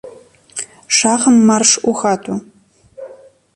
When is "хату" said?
1.99-2.33